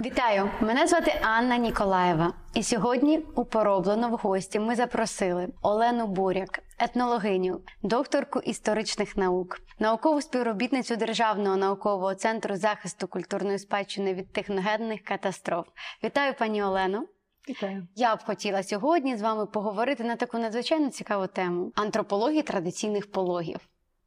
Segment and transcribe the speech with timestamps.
[0.00, 0.50] Вітаю!
[0.60, 2.32] Мене звати Анна Ніколаєва.
[2.54, 10.20] І сьогодні у пороблено в гості ми запросили Олену Буряк, етнологиню, докторку історичних наук, наукову
[10.20, 15.66] співробітницю Державного наукового центру захисту культурної спадщини від техногенних катастроф.
[16.04, 17.08] Вітаю, пані Олену!
[17.48, 17.86] Вітаю.
[17.96, 23.60] Я б хотіла сьогодні з вами поговорити на таку надзвичайно цікаву тему антропології традиційних пологів.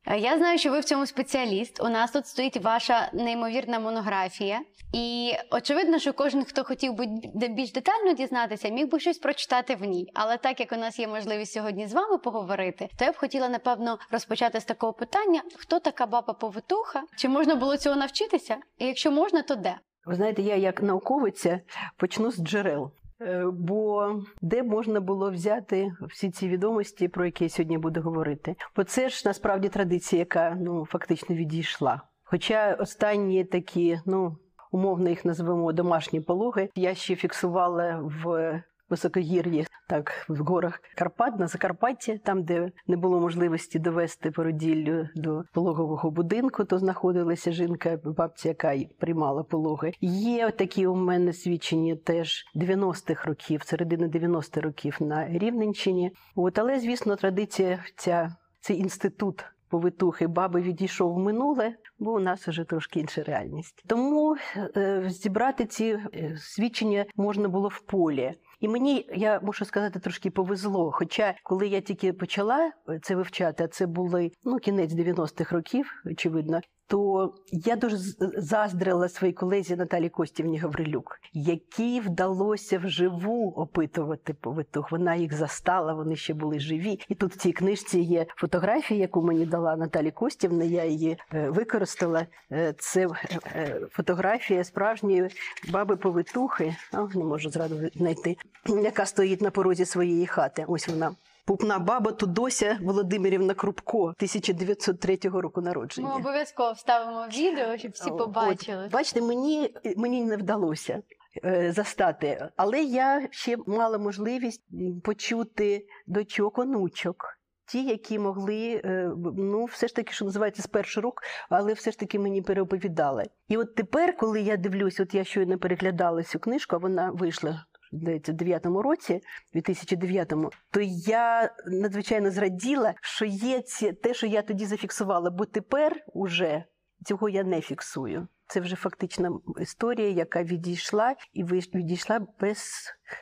[0.07, 1.81] Е, Я знаю, що ви в цьому спеціаліст.
[1.84, 4.59] У нас тут стоїть ваша неймовірна монографія,
[4.94, 7.05] і очевидно, що кожен, хто хотів би
[7.49, 10.08] більш детально дізнатися, міг би щось прочитати в ній.
[10.13, 13.49] Але так як у нас є можливість сьогодні з вами поговорити, то я б хотіла
[13.49, 17.03] напевно розпочати з такого питання: хто така баба повитуха?
[17.17, 18.58] Чи можна було цього навчитися?
[18.77, 19.75] І якщо можна, то де?
[20.05, 21.59] Ви знаєте, я як науковиця
[21.97, 22.91] почну з джерел.
[23.21, 28.55] Е, Бо де можна було взяти всі ці відомості, про які я сьогодні буду говорити?
[28.75, 32.02] Бо це ж насправді традиція, яка ну фактично відійшла.
[32.23, 34.38] Хоча останні такі, ну
[34.72, 41.47] умовно їх називемо домашні пологи, я ще фіксувала в високогір'ї, так в горах Карпат на
[41.47, 48.48] Закарпатті, там, де не було можливості довести породіллю до пологового будинку, то знаходилася жінка, бабця,
[48.50, 49.92] яка приймала пологи.
[50.02, 56.11] Є такі у мене свідчення теж 90-х років, середини 90-х років на Рівненщині.
[56.36, 59.45] От, але звісно, традиція ця цей інститут.
[59.70, 63.83] Повитухи баби відійшов в минуле, бо у нас вже трошки інша реальність.
[63.88, 64.36] Тому
[64.78, 68.33] е, зібрати ці е, свідчення можна було в полі.
[68.62, 70.92] І мені, я мушу сказати, трошки повезло.
[70.92, 76.62] Хоча, коли я тільки почала це вивчати, а це були ну, кінець 90-х років, очевидно,
[76.92, 77.97] то я дуже
[78.38, 84.92] заздрила своїй колезі Наталі Костівні Гаврилюк, якій вдалося вживу опитувати повитух.
[84.92, 87.00] Вона їх застала, вони ще були живі.
[87.09, 90.64] І тут в цій книжці є фотографія, яку мені дала Наталі Костівна.
[90.64, 92.25] Я її е, використала.
[92.52, 93.08] Е, Це
[93.45, 95.30] е, фотографія справжньої
[95.72, 96.76] баби повитухи.
[97.16, 100.65] Не можу зразу знайти, яка стоїть на порозі своєї хати.
[100.67, 101.15] Ось вона.
[101.52, 106.08] Пупна баба Тудося Володимирівна Крупко, 1903 року народження.
[106.08, 108.89] Ми обов'язково вставимо відео, щоб всі От, побачили.
[108.92, 111.02] бачите, мені, мені не вдалося
[111.45, 114.64] е, застати, але я ще мала можливість
[115.04, 117.38] почути дочок онучок.
[117.66, 121.92] Ті, які могли, е, ну, все ж таки, що називається, з перших рук, але все
[121.92, 123.26] ж таки мені переоповідали.
[123.48, 127.66] І от тепер, коли я дивлюсь, от я щойно переглядала цю книжку, а вона вийшла.
[127.91, 129.21] Здається, в 9-му році,
[129.56, 136.03] 2009-му, то я надзвичайно зраділа, що є ці, те, що я тоді зафіксувала, бо тепер
[136.13, 136.63] уже
[137.06, 138.27] цього я не фіксую.
[138.47, 139.31] Це вже фактична
[139.62, 142.71] історія, яка відійшла і відійшла без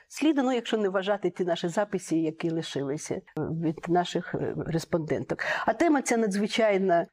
[0.08, 5.40] сліду, ну якщо не вважати ті наші записи, які лишилися е, від наших е, респонденток.
[5.66, 7.06] А тема ця надзвичайно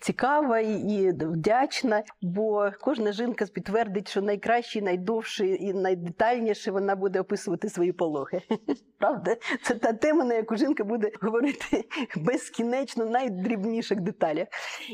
[0.00, 7.68] цікава і вдячна, бо кожна жінка підтвердить, що найкраще, найдовше і найдетальніше вона буде описувати
[7.68, 8.42] свої пологи.
[8.98, 9.36] Правда?
[9.62, 11.84] Це та тема, на яку жінка буде говорити
[12.16, 14.48] безкінечно, в найдрібніших деталях.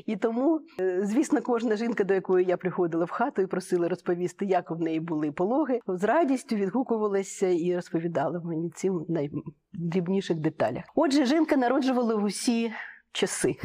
[0.07, 4.47] І тому, е, звісно, кожна жінка, до якої я приходила в хату і просила розповісти,
[4.47, 10.85] як в неї були пологи, з радістю відгукувалася і розповідала мені ці найдрібніших деталях.
[10.95, 12.73] Отже, жінка народжувала в усі
[13.13, 13.57] часи.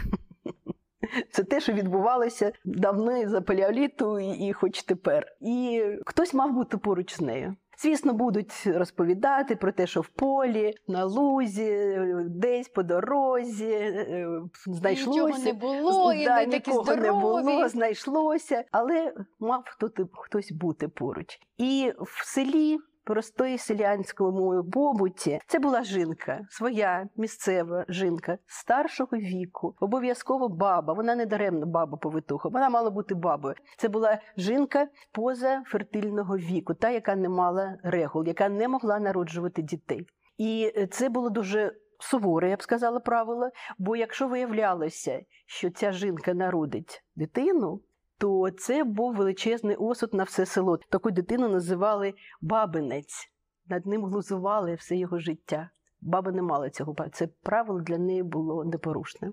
[1.32, 5.26] Це те, що відбувалося давно за палеоліту і, хоч тепер.
[5.42, 7.56] І хтось мав бути поруч з нею.
[7.78, 14.28] Звісно, будуть розповідати про те, що в полі, на лузі, десь по дорозі е,
[14.66, 15.24] знайшлося.
[15.24, 20.52] Нічого не було, і Да, не такі нікого не було, знайшлося, але мав хто хтось
[20.52, 21.40] бути поруч.
[21.58, 22.78] І в селі.
[23.04, 30.94] Простої селянському побуті це була жінка, своя місцева жінка старшого віку, обов'язково баба.
[30.94, 32.50] Вона не даремно баба повитуха.
[32.50, 33.56] Вона мала бути бабою.
[33.78, 39.62] Це була жінка поза фертильного віку, та яка не мала регул, яка не могла народжувати
[39.62, 40.08] дітей.
[40.38, 43.50] І це було дуже суворе, я б сказала, правило.
[43.78, 47.82] Бо якщо виявлялося, що ця жінка народить дитину,
[48.22, 50.80] то це був величезний осуд на все село.
[50.90, 53.30] Таку дитину називали бабинець.
[53.68, 55.70] Над ним глузували все його життя.
[56.02, 56.96] Баба не мала цього.
[57.12, 59.32] Це правило для неї було непорушне.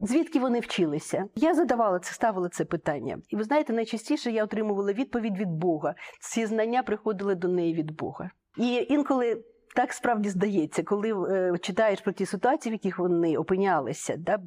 [0.00, 1.24] Звідки вони вчилися?
[1.34, 3.18] Я задавала це, ставила це питання.
[3.28, 5.94] І ви знаєте, найчастіше я отримувала відповідь від Бога.
[6.20, 8.30] Ці знання приходили до неї від Бога.
[8.56, 9.44] І інколи
[9.76, 14.38] так справді здається, коли е, читаєш про ті ситуації, в яких вони опинялися, да,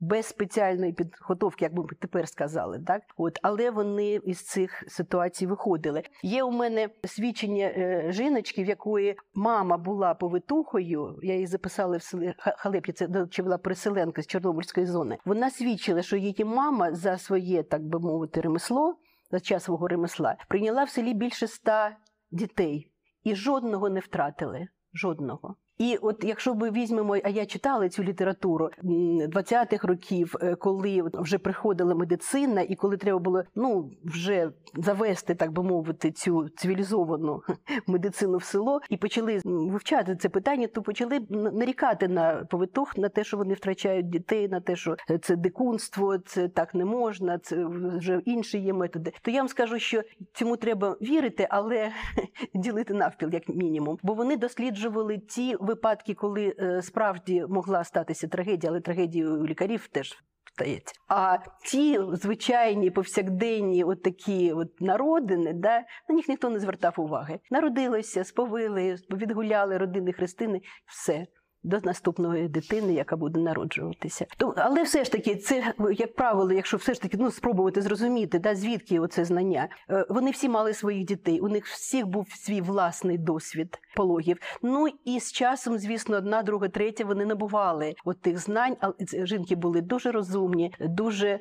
[0.00, 6.02] без спеціальної підготовки, як ми тепер сказали, так от, але вони із цих ситуацій виходили.
[6.22, 11.18] Є у мене свідчення е, жіночки, в якої мама була повитухою.
[11.22, 15.18] Я її записала в селі Ха- Халеп'я, це до речі, була переселенка з Чорнобильської зони.
[15.24, 18.96] Вона свідчила, що її мама за своє, так би мовити, ремесло.
[19.30, 21.96] за час свого ремесла, прийняла в селі більше ста
[22.30, 22.92] дітей
[23.24, 24.68] і жодного не втратили.
[24.94, 25.56] Жодного.
[25.78, 31.02] І от якщо ми візьмемо, а я читала цю літературу м, 20-х років, е, коли
[31.14, 37.42] вже приходила медицина, і коли треба було ну вже завести, так би мовити, цю цивілізовану
[37.86, 43.24] медицину в село, і почали вивчати це питання, то почали нарікати на повитух, на те,
[43.24, 47.64] що вони втрачають дітей, на те, що це дикунство, це так не можна, це
[47.96, 49.12] вже інші є методи.
[49.22, 50.02] То я вам скажу, що
[50.32, 51.90] цьому треба вірити, але
[52.54, 53.98] ділити навпіл, як мінімум.
[54.02, 59.88] Бо вони досліджували ті випадки, коли е, справді могла статися трагедія, але трагедія у лікарів
[59.88, 60.18] теж.
[60.52, 60.94] Стається.
[61.08, 67.38] А ті звичайні повсякденні от такі от народини, да, на них ніхто не звертав уваги.
[67.50, 71.26] Народилися, сповили, відгуляли родини хрестини, все.
[71.66, 74.26] До наступної дитини, яка буде народжуватися.
[74.36, 78.38] То, але все ж таки, це як правило, якщо все ж таки ну спробувати зрозуміти,
[78.38, 81.40] да, звідки оце знання, Е, вони всі мали своїх дітей.
[81.40, 84.38] У них всіх був свій власний досвід пологів.
[84.62, 88.76] Ну і з часом, звісно, одна, друга, третя вони набували от тих знань.
[88.80, 88.94] Але
[89.26, 91.40] жінки були дуже розумні, дуже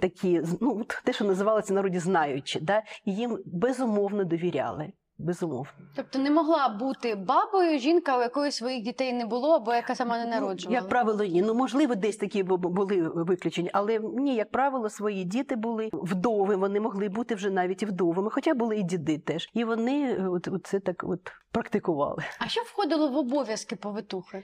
[0.00, 4.92] такі, ну те, що називалося народі знаючі, да, і їм безумовно довіряли.
[5.24, 5.66] Безумовно.
[5.96, 10.18] Тобто не могла бути бабою жінка, у якої своїх дітей не було, або яка сама
[10.18, 10.80] не Ну, народжувала.
[10.80, 11.42] Як правило, ні.
[11.42, 15.88] Ну можливо, десь такі бу- бу- були виключення, але ні, як правило, свої діти були
[15.92, 16.56] вдови.
[16.56, 19.48] Вони могли бути вже навіть і вдовами, хоча були і діди теж.
[19.54, 21.20] І вони е, от, от це так от
[21.52, 22.22] практикували.
[22.38, 24.42] А що входило в обов'язки повитухи?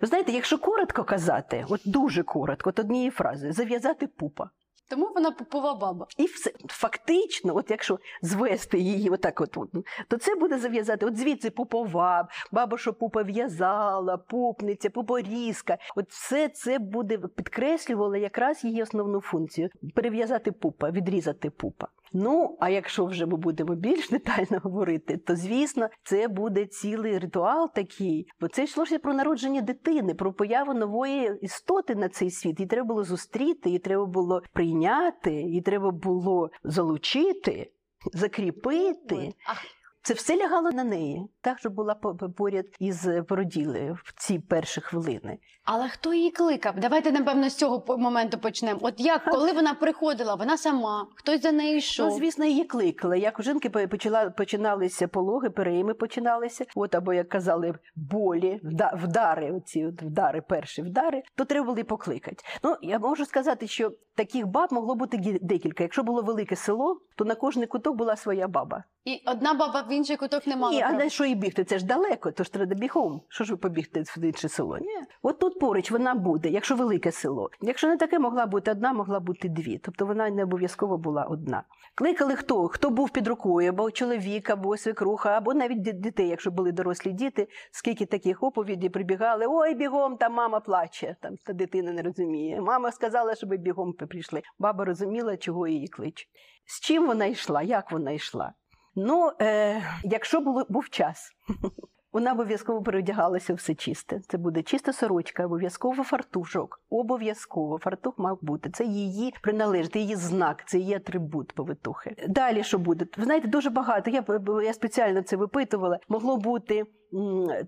[0.00, 4.50] Ви знаєте, якщо коротко казати, от дуже коротко, от однієї фрази зав'язати пупа.
[4.88, 6.06] Тому вона попова баба.
[6.16, 9.70] І все фактично, от якщо звести її отак, от, от,
[10.08, 11.06] то це буде зав'язати.
[11.06, 15.78] От звідси попова, баба, що пупа в'язала, пупниця, пупорізка.
[15.96, 21.88] От все це буде підкреслювало якраз її основну функцію перев'язати пупа, відрізати пупа.
[22.12, 27.72] Ну, а якщо вже ми будемо більш детально говорити, то звісно, це буде цілий ритуал
[27.74, 32.60] такий, бо це йшлося про народження дитини, про появу нової істоти на цей світ.
[32.60, 37.72] Її треба було зустріти, її треба було прийняти, її треба було залучити,
[38.12, 39.34] закріпити.
[39.46, 39.77] А
[40.08, 44.38] Це все лягало на неї, так що була по- по- поряд із породілею в ці
[44.38, 45.38] перші хвилини.
[45.64, 46.74] Але хто її кликав?
[46.80, 48.80] Давайте напевно з цього моменту почнемо.
[48.82, 52.08] От як, коли вона приходила, вона сама, хтось за нею йшов.
[52.08, 53.18] Ну, звісно, її кликали.
[53.18, 59.52] Як у жінки почала, починалися пологи, перейми починалися, от або як казали, болі, вда- вдари,
[59.52, 62.44] оці от вдари, перші вдари, то треба було покликати.
[62.64, 65.82] Ну я можу сказати, що таких баб могло бути декілька.
[65.82, 68.84] Якщо було велике село, то на кожний куток була своя баба.
[69.04, 70.72] І одна баба в інший куток не мала.
[70.72, 71.04] Ні, а права.
[71.04, 71.64] на що і бігти?
[71.64, 73.20] Це ж далеко, то ж треба бігом.
[73.28, 74.78] Що ж ви побігти в інше село?
[74.78, 74.86] Ні.
[75.22, 77.50] От тут поруч вона буде, якщо велике село.
[77.60, 79.78] Якщо не таке, могла бути одна, могла бути дві.
[79.78, 81.62] Тобто вона не обов'язково була одна.
[81.94, 82.68] Кликали хто?
[82.68, 87.48] Хто був під рукою, або чоловік, або свекруха, або навіть дітей, якщо були дорослі діти,
[87.70, 92.60] скільки таких оповідей прибігали: ой, бігом, там мама плаче, там та дитина не розуміє.
[92.60, 94.42] Мама сказала, щоб бігом прийшли.
[94.58, 96.28] Баба розуміла, чого її кличуть.
[96.70, 98.52] З чим вона йшла, як вона йшла?
[98.96, 101.30] Ну, е, якщо було, був час,
[102.12, 104.20] вона обов'язково переодягалася все чисте.
[104.28, 106.82] Це буде чиста сорочка, обов'язково фартушок.
[106.90, 108.70] Обов'язково фартух мав бути.
[108.70, 112.16] Це її приналежить, її знак, це її атрибут повитухи.
[112.28, 113.06] Далі що буде?
[113.16, 114.10] Ви знаєте, дуже багато.
[114.10, 114.24] Я,
[114.64, 115.98] я спеціально це випитувала.
[116.08, 116.84] Могло бути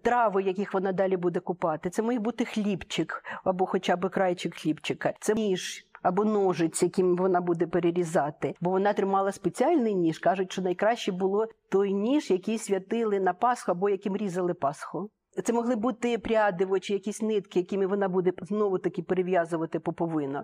[0.03, 1.91] трави, яких вона далі буде купати.
[1.91, 5.13] Це має бути хлібчик або хоча б крайчик хлібчика.
[5.21, 5.87] Це ніж.
[6.03, 10.19] Або ножиць, яким вона буде перерізати, бо вона тримала спеціальний ніж.
[10.19, 15.11] кажуть, що найкраще було той ніж, який святили на Пасху або яким різали Пасху.
[15.45, 20.43] Це могли бути прядиво чи якісь нитки, якими вона буде знову таки перев'язувати поповину.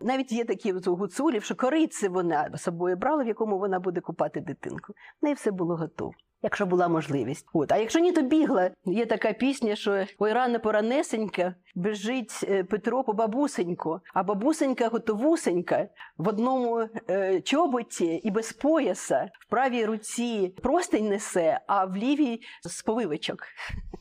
[0.00, 4.00] Навіть є такі у гуцулів, що кориці вона з собою брала, в якому вона буде
[4.00, 4.92] купати дитинку.
[4.92, 6.12] В неї все було готово.
[6.42, 8.70] Якщо була можливість, от а якщо ні, то бігла.
[8.84, 15.88] Є така пісня, що ой рано поранесенька біжить е, Петро по бабусеньку, а бабусенька готовусенька
[16.18, 22.40] в одному е, чоботі і без пояса, в правій руці простень несе, а в лівій
[22.62, 23.38] з повивичок.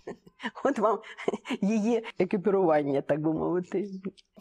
[0.64, 1.00] От вам
[1.62, 3.86] її екіпірування, так би мовити.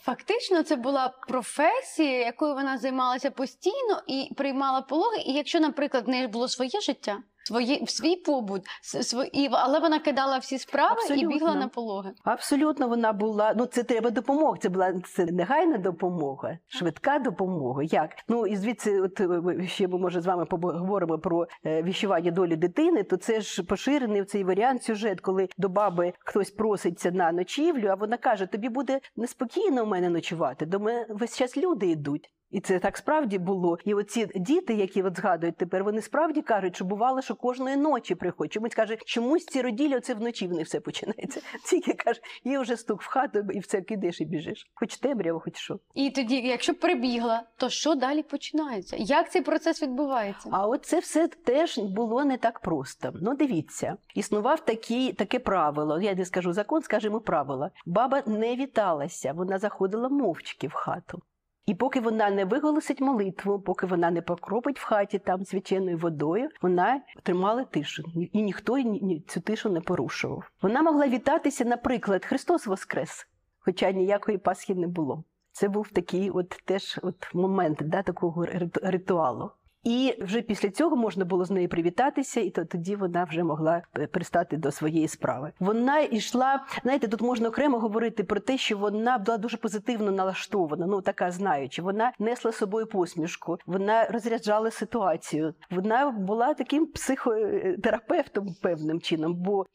[0.01, 5.19] Фактично, це була професія, якою вона займалася постійно і приймала пологи.
[5.27, 9.99] І якщо, наприклад, в неї було своє життя, свої, в свій побут, свої, але вона
[9.99, 12.13] кидала всі справи і бігла на пологи.
[12.25, 13.55] Абсолютно вона була.
[13.57, 14.57] Ну це треба допомога.
[14.63, 17.83] Це була це негайна допомога, швидка допомога.
[17.83, 18.11] Як?
[18.29, 22.57] Ну і звідси, от е, ще ми може з вами поговоримо про е, віщування долі
[22.57, 23.03] дитини.
[23.03, 27.95] То це ж поширений цей варіант сюжет, коли до баби хтось проситься на ночівлю, а
[27.95, 30.67] вона каже: тобі буде неспокійно у мене ночувати.
[30.67, 32.31] До мене весь час люди йдуть.
[32.51, 33.79] І це так справді було.
[33.85, 38.15] І оці діти, які от згадують тепер, вони справді кажуть, що бувало, що кожної ночі
[38.15, 38.53] приходять.
[38.53, 41.41] Чомусь каже, чомусь ці роділі, оце вночі в них все починається.
[41.71, 44.71] Тільки каже, є вже стук в хату, і все кидаєш і біжиш.
[44.75, 45.79] Хоч темряво, хоч що.
[45.95, 48.97] І тоді, якщо прибігла, то що далі починається?
[48.99, 50.49] Як цей процес відбувається?
[50.53, 53.13] А от це все теж було не так просто.
[53.23, 56.01] Ну, дивіться, існував такий, таке правило.
[56.01, 57.71] Я не скажу закон, скажімо правило.
[57.87, 61.23] Баба не віталася, вона заходила мовчки в хату.
[61.67, 66.49] І поки вона не виголосить молитву, поки вона не покропить в хаті там свяченою водою,
[66.63, 70.51] вона тримала тишу, і ніхто ні- ні- цю тишу не порушував.
[70.63, 73.27] Вона могла вітатися, наприклад, Христос Воскрес,
[73.59, 75.25] хоча ніякої Пасхи не було.
[75.53, 79.51] Це був такий от теж от момент да, такого риту- ритуалу.
[79.87, 83.83] І вже після цього можна було з нею привітатися, і то тоді вона вже могла
[83.99, 85.53] е, пристати до своєї справи.
[85.61, 90.87] Вона йшла, знаєте, тут можна окремо говорити про те, що вона була дуже позитивно налаштована,
[90.87, 91.83] ну така знаючи.
[91.83, 95.55] Вона несла собою посмішку, вона розряджала ситуацію.
[95.71, 99.67] Вона була таким психотерапевтом певним чином, бо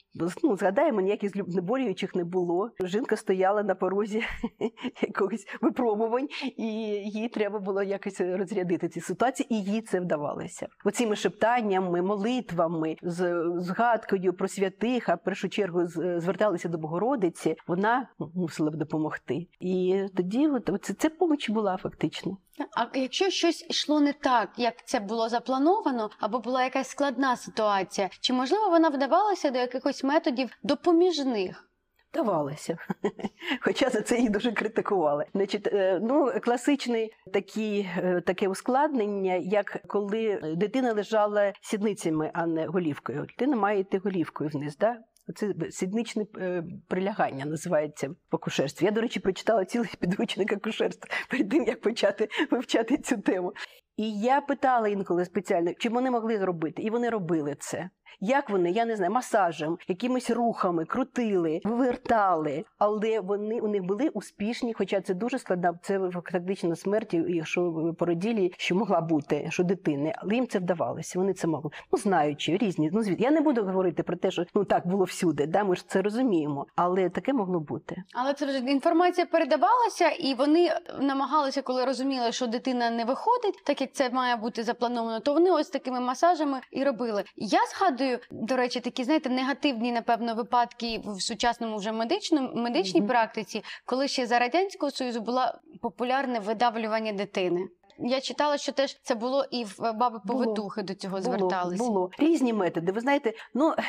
[0.44, 2.72] ну, згадаємо, ніяких знеболюючих не було.
[2.84, 4.24] Жінка стояла на порозі
[5.02, 6.28] якогось випробувань,
[6.58, 6.66] і
[7.06, 10.68] їй треба було якось розрядити ці ситуації, і їй це вдавалося.
[10.86, 15.88] Оціми шептаннями, молитвами, з згадкою про святих, а в першу чергу
[16.18, 19.48] зверталися до Богородиці, вона мусила б допомогти.
[19.60, 22.38] І тоді от, це, це поміч була фактично.
[22.76, 28.10] А якщо щось йшло не так, як це було заплановано, або була якась складна ситуація,
[28.20, 31.68] чи можливо вона вдавалася до якихось методів допоміжних?
[32.14, 32.78] Давалося,
[33.62, 35.26] хоча за це її дуже критикували.
[35.34, 42.68] Значить, е, ну класичний такі, е, таке ускладнення, як коли дитина лежала сідницями, а не
[42.68, 43.26] голівкою.
[43.26, 44.78] Дитина має йти голівкою вниз.
[44.78, 44.98] Да?
[45.36, 48.86] Це сідничне е, прилягання називається в акушерстві.
[48.86, 53.54] Я, до речі, прочитала цілий підручник акушерства перед тим, як почати вивчати цю тему.
[53.98, 57.90] І я питала інколи спеціально, чи вони могли зробити, і вони робили це.
[58.20, 64.10] Як вони, я не знаю, масажем, якимись рухами крутили, вивертали, але вони у них були
[64.10, 70.14] успішні, хоча це дуже складна, це фактично смерть, якщо породілі, що могла бути, що дитини,
[70.18, 71.72] але їм це вдавалося, вони це могли.
[71.92, 72.90] Ну, знаючи, різні.
[72.94, 73.22] Ну, звід.
[73.22, 76.02] Я не буду говорити про те, що ну так було всюди, да, ми ж це
[76.02, 78.04] розуміємо, але таке могло бути.
[78.14, 83.82] Але це вже інформація передавалася, і вони намагалися, коли розуміли, що дитина не виходить, так
[83.82, 87.24] як це має бути заплановано, то вони ось такими масажами і робили.
[87.36, 88.01] Я згадую,
[88.32, 93.10] до речі, такі знаєте, негативні, напевно, випадки в сучасному вже медичному медичній Мгм.
[93.10, 95.42] практиці, коли ще за радянського союзу було
[95.82, 97.68] популярне видавлювання дитини.
[98.00, 101.84] Я читала, що теж це було і в баби повитухи до цього зверталися.
[101.84, 102.92] Було, було різні методи.
[102.92, 103.74] Ви знаєте, ну.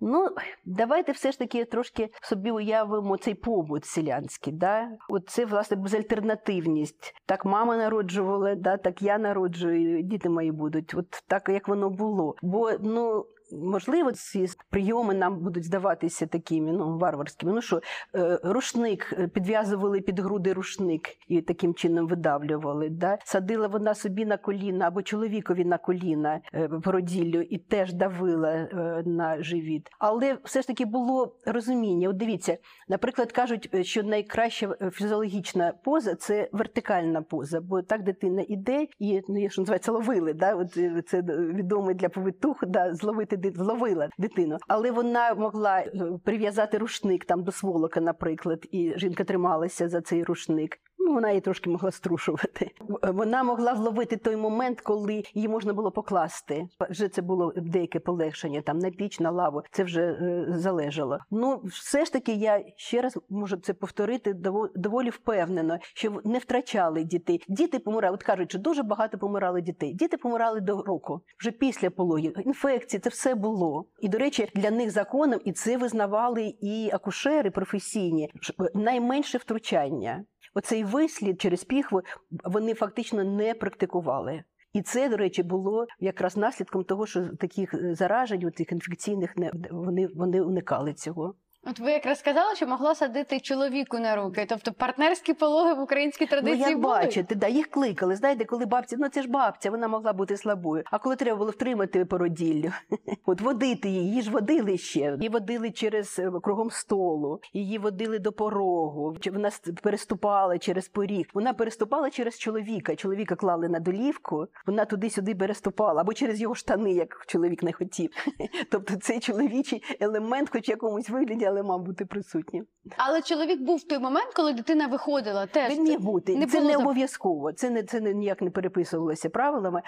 [0.00, 0.28] Ну,
[0.64, 4.52] давайте все ж таки трошки собі уявимо цей побут селянський.
[4.52, 4.88] Да?
[5.08, 7.14] От це, власне, безальтернативність.
[7.26, 10.94] Так мама народжувала, да, так я народжую, діти мої будуть.
[10.94, 12.34] От так, як воно було.
[12.42, 13.26] Бо, ну.
[13.52, 17.52] Можливо, ці прийоми нам будуть здаватися такими ну варварськими.
[17.52, 17.80] Ну що
[18.14, 22.88] е, рушник е, підв'язували під груди рушник і таким чином видавлювали.
[22.88, 23.18] Да?
[23.24, 29.02] Садила вона собі на коліна або чоловікові на коліна е, породіллю і теж давила е,
[29.06, 29.88] на живіт.
[29.98, 32.08] Але все ж таки було розуміння.
[32.08, 38.02] От дивіться, наприклад, кажуть, е, що найкраща е, фізіологічна поза це вертикальна поза, бо так
[38.02, 40.34] дитина іде і ну, що називається, ловили.
[40.34, 40.54] Да?
[40.54, 41.22] От е, це
[41.54, 44.56] відомий для повитух, да, зловити зловила дитину.
[44.68, 45.90] Але вона могла е,
[46.24, 50.78] прив'язати рушник там до сволока, наприклад, і жінка трималася за цей рушник.
[51.14, 52.70] Вона її трошки могла струшувати.
[53.02, 56.68] Вона могла вловити той момент, коли її можна було покласти.
[56.90, 59.62] Вже це було деяке полегшення там на піч, на лаву.
[59.70, 61.18] Це вже е, залежало.
[61.30, 66.38] Ну, все ж таки, я ще раз можу це повторити дово- доволі впевнено, що не
[66.38, 67.42] втрачали дітей.
[67.48, 68.14] Діти помирали.
[68.14, 69.94] От кажуть, що дуже багато помирали дітей.
[69.94, 72.46] Діти помирали до року, вже після пологів.
[72.46, 73.84] Інфекції, це все було.
[74.00, 78.30] І до речі, для них законом і це визнавали і акушери професійні.
[78.74, 80.24] Найменше втручання.
[80.58, 82.02] Оцей вислід через піхви
[82.44, 84.42] вони фактично не практикували.
[84.72, 89.50] І це, до речі, було якраз наслідком того, що таких заражень, у тих інфекційних не
[89.70, 91.34] вони, вони уникали цього.
[91.66, 96.26] От ви якраз сказали, що могла садити чоловіку на руки, тобто партнерські пологи в українській
[96.26, 96.94] традиції ну, як були?
[96.94, 98.16] бачите, да, їх кликали.
[98.16, 100.84] Знаєте, коли бабці, ну це ж бабця, вона могла бути слабою.
[100.86, 102.72] А коли треба було втримати породіллю,
[103.26, 105.00] от водити її, її ж водили ще.
[105.00, 109.16] Її водили через е, кругом столу, її водили до порогу.
[109.32, 109.50] Вона
[109.82, 111.26] переступала через поріг.
[111.34, 112.96] Вона переступала через чоловіка.
[112.96, 118.10] Чоловіка клали на долівку, вона туди-сюди переступала, або через його штани, як чоловік не хотів.
[118.70, 122.66] Тобто цей чоловічий елемент, хоч в якомусь вигляді, але мав бути присутнім.
[122.96, 125.46] Але чоловік був в той момент, коли дитина виходила.
[125.46, 126.36] Теж Він міг бути.
[126.36, 127.52] не це було не обов'язково.
[127.52, 129.82] Це не це не ніяк не переписувалося правилами.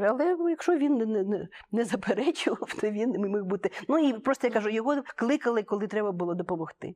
[0.00, 3.70] Але якщо він не, не, не заперечував, то він міг бути.
[3.88, 6.94] Ну і просто я кажу, його кликали, коли треба було допомогти.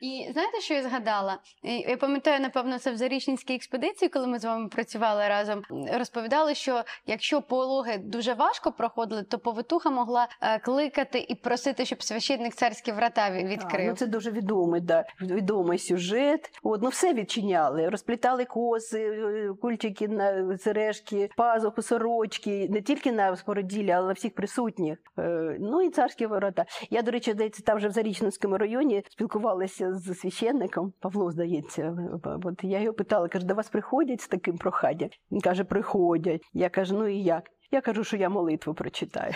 [0.00, 1.38] І знаєте, що я згадала?
[1.62, 5.62] Я пам'ятаю, напевно, це в Зарічненській експедиції, коли ми з вами працювали разом.
[5.92, 12.02] Розповідали, що якщо пологи дуже важко проходили, то повитуха могла е, кликати і просити, щоб
[12.02, 16.50] священник царські врата ві- А, ну це дуже відомий, да, відомий сюжет.
[16.62, 23.36] От, ну все відчиняли, розплітали коси, е, кульчики на сережки, пазуху, сорочки, не тільки на
[23.36, 24.98] спороділля, але на всіх присутніх.
[25.18, 26.64] Е, Ну і царські ворота.
[26.90, 31.96] Я, до речі, здається, там вже в Зарічненському районі спілкувалася з священником, Павло, здається.
[32.44, 35.10] От я його питала, каже, до вас приходять з таким проханням?
[35.32, 36.42] Він каже, приходять.
[36.52, 37.50] Я кажу, ну і як?
[37.70, 39.32] Я кажу, що я молитву прочитаю.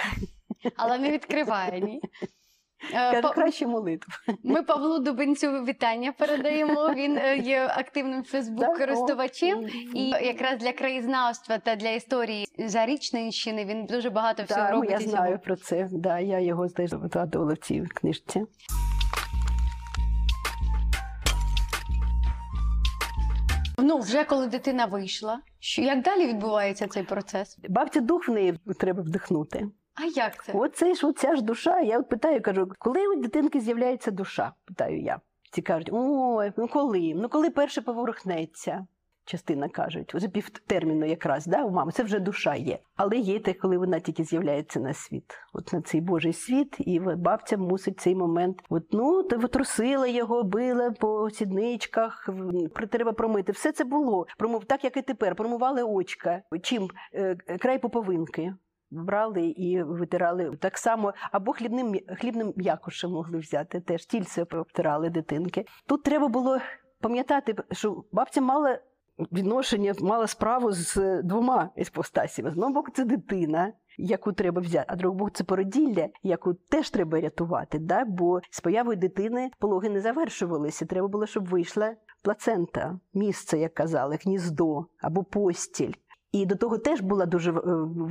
[0.76, 2.00] Але не відкриває ні.
[2.92, 4.12] Е, Каже, краще молитву.
[4.44, 6.94] Ми Павлу Дубинцю вітання передаємо.
[6.94, 9.68] Він е, є активним Фейсбук-користувачем.
[9.94, 14.90] І якраз для краєзнавства та для історії Зарічненщини він дуже багато всього ну, робить.
[14.90, 15.88] я знаю про це.
[15.92, 18.44] Да, я його згадувала в цій книжці.
[23.94, 27.58] Ну, вже коли дитина вийшла, що як далі відбувається цей процес?
[27.68, 29.68] Бабця дух в неї треба вдихнути.
[29.94, 30.52] А як це?
[30.52, 31.80] Оце ж оця ж душа.
[31.80, 34.52] Я от питаю, кажу, коли у дитинки з'являється душа?
[34.64, 35.20] Питаю я.
[35.52, 37.12] Ці кажуть, ой, ну коли?
[37.16, 38.86] Ну коли перше поворухнеться?
[39.26, 42.78] Частина кажуть, вже півтерміну якраз, да, у мами, це вже душа є.
[42.96, 47.00] Але є те, коли вона тільки з'являється на світ, от на цей Божий світ, і
[47.00, 48.62] бабця мусить цей момент.
[48.68, 52.28] От ну то трусила його, била по сідничках,
[52.90, 53.52] треба промити.
[53.52, 54.26] Все це було.
[54.38, 55.34] Промов так, як і тепер.
[55.34, 56.42] Промивали очка.
[56.62, 58.54] Чим Е, край поповинки.
[58.90, 65.66] Брали і витирали так само, або хлібним хлібним м'якушем могли взяти, теж тільце обтирали дитинки.
[65.86, 66.58] Тут треба було
[67.00, 68.78] пам'ятати, що бабця мала
[69.18, 72.50] відношення, мала справу з двома іпостасями.
[72.50, 76.90] З одного боку, це дитина, яку треба взяти, а другого боку, це породілля, яку теж
[76.90, 77.78] треба рятувати.
[77.78, 78.04] Да?
[78.04, 80.86] Бо з появою дитини пологи не завершувалися.
[80.86, 85.92] Треба було, щоб вийшла плацента, місце, як казали, гніздо або постіль.
[86.32, 87.54] І до того теж була дуже е,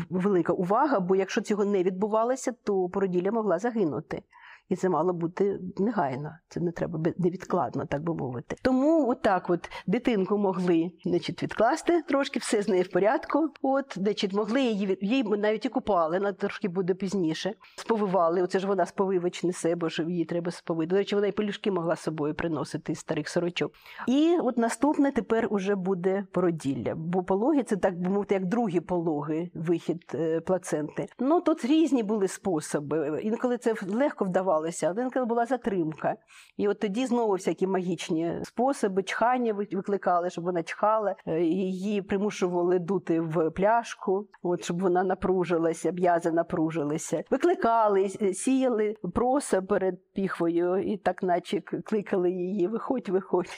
[0.09, 4.23] велика увага, бо якщо цього не відбувалося, то породілля могла загинути.
[4.69, 6.31] І це мало бути негайно.
[6.49, 8.55] Це не треба невідкладно, так би мовити.
[8.61, 13.49] Тому отак, от дитинку могли значить, відкласти трошки, все з нею в порядку.
[13.61, 17.53] От, значить, могли її її навіть і купали, вона трошки буде пізніше.
[17.77, 18.41] Сповивали.
[18.41, 20.89] Оце ж вона сповивач несе, бо ж її треба сповити.
[20.89, 23.71] До речі, вона і пелюшки могла з собою приносити з старих сорочок.
[24.07, 26.95] І от наступне тепер уже буде породілля.
[26.95, 31.07] Бо пологи це так би мовити, як другі пологи, вихід е, плаценти.
[31.19, 33.19] Ну тут різні були способи.
[33.23, 34.52] Інколи це легко вдавалося,
[34.97, 36.15] а інколи була затримка.
[36.57, 42.79] І от тоді знову всякі магічні способи, чхання викликали, щоб вона чхала, Е, її примушували
[42.79, 47.23] дути в пляшку, от щоб вона напружилася, м'язи напружилися.
[47.31, 53.49] Викликали, сіяли проса перед піхвою, і так, наче кликали її: виходь, виходь.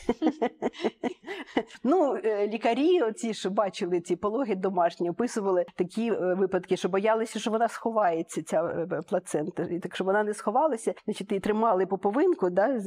[1.83, 7.39] Ну, е, лікарі, оці, що бачили ці пологи домашні, описували такі е, випадки, що боялися,
[7.39, 9.63] що вона сховається, ця плацента.
[9.63, 12.81] І так, щоб вона не сховалася, значить, її тримали поповинку, да,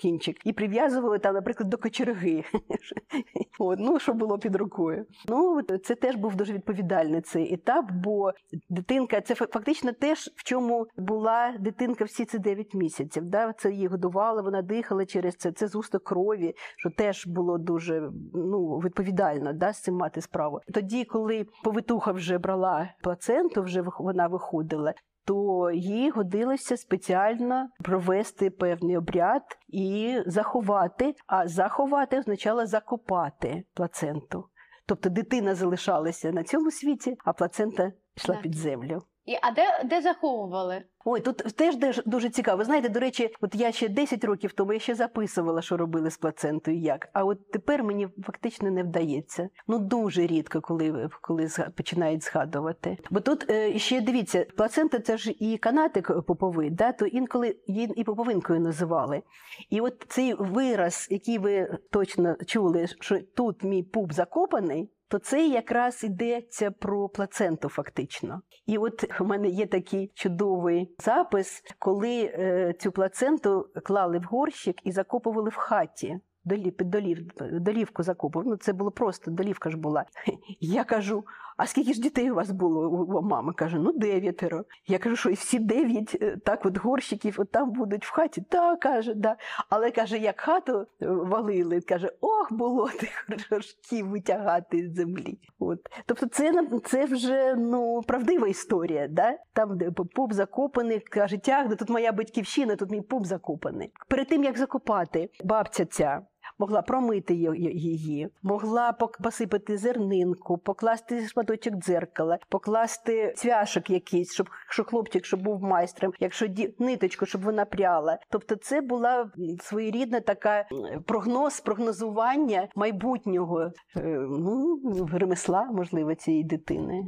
[0.00, 2.44] кінчик, і прив'язували там, наприклад, до кочерги.
[3.58, 5.06] От, ну, що було під рукою.
[5.28, 8.32] Ну, це теж був дуже відповідальний цей етап, бо
[8.68, 13.24] дитинка, це фа- фактично теж в чому була дитинка всі ці 9 місяців.
[13.24, 13.52] Да?
[13.52, 18.78] Це її годували, вона дихала через це, це зусток крові, що теж було дуже ну,
[18.78, 20.60] відповідально да, з цим мати справу.
[20.74, 24.94] Тоді, коли повитуха вже брала плаценту, вже вона виходила.
[25.24, 31.14] То їй годилося спеціально провести певний обряд і заховати.
[31.26, 34.44] А заховати означало закопати плаценту.
[34.86, 38.42] Тобто дитина залишалася на цьому світі, а плацента йшла Так.
[38.42, 39.02] під землю.
[39.24, 40.82] І, а де, де заховували?
[41.04, 42.58] Ой, тут теж дуже цікаво.
[42.58, 46.10] Ви знаєте, до речі, от я ще 10 років тому я ще записувала, що робили
[46.10, 47.08] з плацентою, як.
[47.12, 49.48] А от тепер мені фактично не вдається.
[49.68, 52.98] Ну дуже рідко, коли, коли починають згадувати.
[53.10, 56.92] Бо тут е, ще дивіться, плацента це ж і канатик поповий, да?
[56.92, 59.22] то інколи її і поповинкою називали.
[59.70, 64.90] І от цей вираз, який ви точно чули, що тут мій пуп закопаний.
[65.08, 68.42] То це якраз йдеться про плаценту, фактично.
[68.66, 74.86] І от у мене є такий чудовий запис, коли е, цю плаценту клали в горщик
[74.86, 76.20] і закопували в хаті.
[76.44, 77.18] Долів, долів,
[77.52, 78.48] долівку закопував.
[78.48, 80.04] Ну, це було просто, долівка ж була.
[80.60, 81.24] Я кажу:
[81.56, 83.52] а скільки ж дітей у вас було у мами?
[83.52, 84.64] Каже, ну дев'ятеро.
[84.86, 88.42] Я кажу, що і всі дев'ять е, так от горщиків от там будуть в хаті.
[88.48, 89.36] Так, каже, да.
[89.70, 95.38] Але каже, як хату е, валили, каже, ох, було тих горшків витягати з землі.
[95.58, 95.80] От.
[96.06, 99.08] Тобто це, це вже ну, правдива історія.
[99.08, 99.38] Да?
[99.52, 103.92] Там, де пуп закопаний, каже, тягне, тут моя батьківщина, тут мій пуп закопаний.
[104.08, 106.22] Перед тим, як закопати, бабця ця
[106.58, 115.24] могла промити її, могла посипати зернинку, покласти шматочок дзеркала, покласти цвяшок якийсь, щоб що хлопчик
[115.26, 116.74] щоб був майстром, якщо ді...
[116.78, 118.18] ниточку, щоб вона пряла.
[118.30, 120.66] Тобто, це була своєрідна така
[121.06, 123.60] прогноз, прогнозування майбутнього
[123.96, 124.80] е, ну,
[125.12, 127.02] ремесла, можливо, цієї дитини.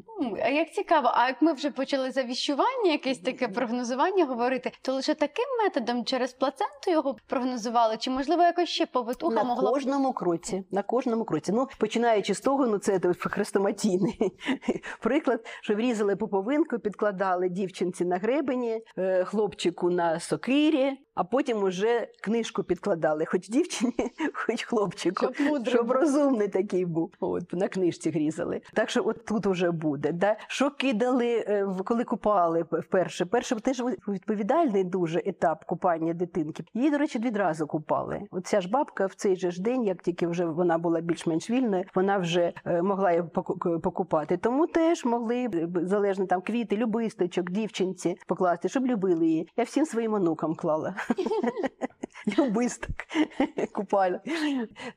[0.45, 4.93] А як цікаво, а як ми вже почали за віщування, якесь таке прогнозування говорити, то
[4.93, 8.87] лише таким методом через плаценту його прогнозували, чи можливо якось ще
[9.36, 10.65] на могла б- кожному кроці.
[10.71, 11.53] На кожному кроці.
[11.53, 14.33] Ну, починаючи з того, ну це хрестоматійний
[15.03, 22.09] приклад, що врізали поповинку, підкладали дівчинці на гребені, е, хлопчику на сокирі, а потім уже
[22.21, 23.93] книжку підкладали, хоч дівчині,
[24.33, 25.27] хоч хлопчику.
[25.35, 27.11] Щоб Щоб розумний такий був.
[27.21, 28.61] От на книжці грізали.
[28.75, 30.13] Так що от тут уже буде.
[30.13, 30.37] Да?
[30.49, 33.25] Що кидали, е, в- коли купали вперше?
[33.27, 36.65] Перше теж відповідальний дуже етап купання дитинки.
[36.75, 38.21] Її, до речі, відразу купали.
[38.31, 41.51] От ця ж бабка в цей же ж день, як тільки вже вона була більш-менш
[41.51, 44.37] вільною, вона вже е, могла її поку- покупати.
[44.37, 49.49] Тому теж могли е, залежно там квіти, любисточок, дівчинці покласти, щоб любили її.
[49.57, 50.95] Я всім своїм онукам клала.
[52.39, 52.91] Любисток
[53.73, 54.21] купали.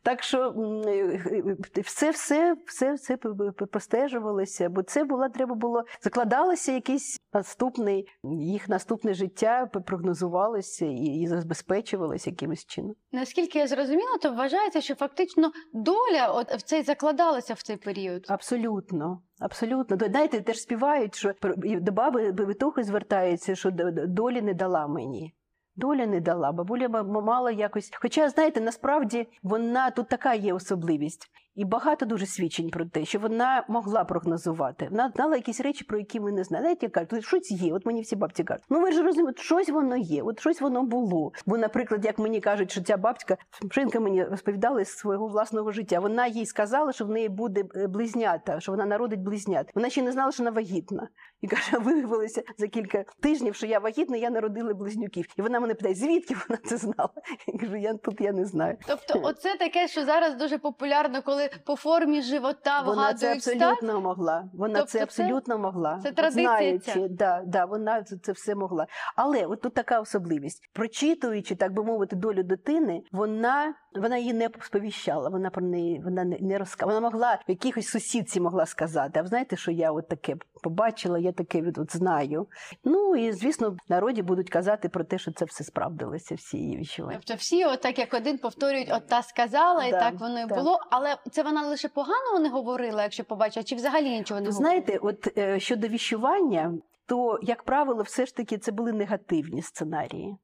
[0.03, 0.53] Так що
[0.87, 7.19] е, все, все, все, все п- п- простежувалося, бо це було, треба було закладалося якийсь
[7.33, 12.95] наступний, їх наступне життя прогнозувалося і, і забезпечувалося якимось чином.
[13.11, 18.25] Наскільки я зрозуміла, то вважається, що фактично доля от в цей закладалася в цей період.
[18.27, 19.21] Абсолютно.
[19.39, 19.97] Абсолютно.
[20.09, 23.71] Знаєте, теж співають, що до баби Бевитухи звертається, що
[24.07, 25.33] долі не дала мені.
[25.79, 27.91] Доля не дала, бабуля мала якось.
[27.93, 33.19] Хоча, знаєте, насправді вона тут така є особливість, і багато дуже свідчень про те, що
[33.19, 34.87] вона могла прогнозувати.
[34.91, 36.61] Вона знала якісь речі, про які ми не знали.
[36.61, 37.73] Знаєте, я кажу, «Тут щось є.
[37.73, 38.63] От мені всі бабці кажуть.
[38.69, 41.31] Ну ви ж розумієте, щось воно є, от щось воно було.
[41.45, 43.37] Бо, наприклад, як мені кажуть, що ця бабця,
[43.71, 45.99] Шинка мені розповідала з свого власного життя.
[45.99, 49.71] Вона їй сказала, що в неї буде е, близнята, що вона народить близнят.
[49.75, 51.07] Вона ще не знала, що вона вагітна.
[51.41, 55.25] І каже, виявилося за кілька тижнів, що я вагітна, я народила близнюків.
[55.37, 57.09] І вона мене питає, звідки вона це знала?
[57.47, 58.77] Я кажу, я тут я не знаю.
[58.87, 63.83] Тобто, оце таке, що зараз дуже популярно, коли по формі живота Вона це вгадують стать.
[64.03, 64.43] могла.
[64.53, 65.99] Вона Тобто це це- абсолютно могла.
[66.03, 68.87] це традиція Знаючи, да, да, вона це, це все могла.
[69.15, 70.69] Але от тут така особливість.
[70.73, 75.29] Прочитуючи, так би мовити, долю дитини, вона, вона її не сповіщала.
[75.29, 76.95] Вона про неї вона не, не розказала.
[76.99, 79.19] Вона могла в якихось сусідці могла сказати.
[79.19, 82.47] А ви знаєте, що я от таке побачила, я таке від от знаю.
[82.83, 86.77] Ну і звісно, в народі будуть казати про те, що це все справдилося, всі її
[86.77, 87.19] відчування.
[87.25, 90.79] Тобто всі, отак як один повторюють, от та сказала, і Да, так воно і було.
[90.91, 94.69] Але це вона лише погано не говорила, якщо побачила, чи взагалі нічого не говорила?
[94.69, 96.73] знаєте, от е, щодо віщування,
[97.05, 100.37] то, як правило, все ж таки це були негативні сценарії.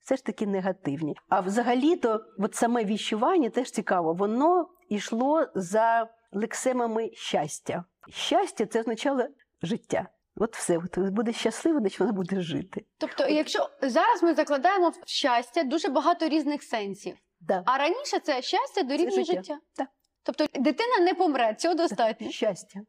[0.00, 1.16] Все ж таки негативні.
[1.28, 7.84] А взагалі-то, от саме віщування теж цікаво, воно йшло за лексемами щастя.
[8.10, 9.24] Щастя це означало
[9.62, 10.08] життя.
[10.36, 12.84] От все, от буде щаслива, значить вона буде жити.
[12.98, 17.16] Тобто, якщо зараз ми закладаємо в щастя дуже багато різних сенсів.
[17.40, 17.62] Да.
[17.66, 19.32] А раніше це щастя дорівнює життя.
[19.32, 19.58] життя.
[19.76, 19.88] Так.
[20.22, 22.30] Тобто дитина не помре, цього достатньо.
[22.30, 22.80] Щастя.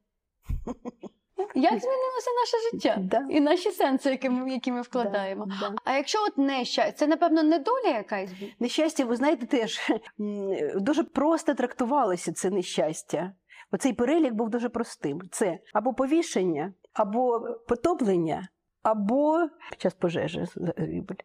[1.56, 3.28] Як змінилося наше життя Да.
[3.30, 5.46] і наші сенси, які ми, які ми вкладаємо?
[5.46, 5.76] Да, да.
[5.86, 8.30] А якщо от не щастя, це напевно не доля якась?
[8.60, 9.80] Нещастя, ви знаєте, теж
[10.76, 13.34] дуже просто трактувалося це нещастя.
[13.72, 18.48] Оцей перелік був дуже простим: це або повішення, або потоплення,
[18.84, 21.16] або під час пожежі загибель.